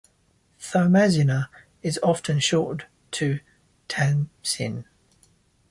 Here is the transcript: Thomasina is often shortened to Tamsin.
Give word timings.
Thomasina 0.59 1.49
is 1.83 1.99
often 2.01 2.39
shortened 2.39 2.87
to 3.11 3.39
Tamsin. 3.87 4.85